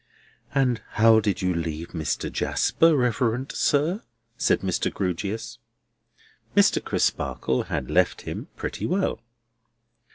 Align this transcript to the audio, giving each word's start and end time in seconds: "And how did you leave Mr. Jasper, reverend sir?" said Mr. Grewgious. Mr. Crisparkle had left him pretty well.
"And 0.55 0.81
how 0.93 1.19
did 1.19 1.43
you 1.43 1.53
leave 1.53 1.89
Mr. 1.89 2.31
Jasper, 2.31 2.97
reverend 2.97 3.51
sir?" 3.51 4.01
said 4.35 4.61
Mr. 4.61 4.91
Grewgious. 4.91 5.59
Mr. 6.57 6.83
Crisparkle 6.83 7.65
had 7.67 7.91
left 7.91 8.21
him 8.23 8.47
pretty 8.55 8.87
well. 8.87 9.19